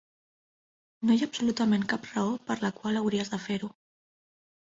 [1.09, 3.71] No hi ha absolutament cap raó per la qual hauries de fer-ho.